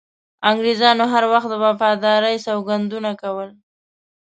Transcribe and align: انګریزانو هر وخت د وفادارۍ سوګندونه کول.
انګریزانو 0.49 1.03
هر 1.13 1.23
وخت 1.33 1.47
د 1.49 1.53
وفادارۍ 1.63 2.35
سوګندونه 2.45 3.11
کول. 3.21 3.49